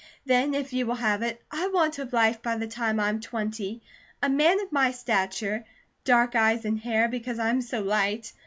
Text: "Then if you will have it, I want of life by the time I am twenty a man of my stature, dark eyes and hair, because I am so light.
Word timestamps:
"Then 0.25 0.55
if 0.55 0.73
you 0.73 0.87
will 0.87 0.95
have 0.95 1.21
it, 1.21 1.43
I 1.51 1.67
want 1.67 1.99
of 1.99 2.11
life 2.11 2.41
by 2.41 2.55
the 2.57 2.65
time 2.65 2.99
I 2.99 3.07
am 3.09 3.19
twenty 3.19 3.83
a 4.19 4.29
man 4.29 4.59
of 4.59 4.71
my 4.71 4.89
stature, 4.89 5.63
dark 6.05 6.35
eyes 6.35 6.65
and 6.65 6.79
hair, 6.79 7.07
because 7.07 7.37
I 7.37 7.49
am 7.51 7.61
so 7.61 7.81
light. 7.83 8.33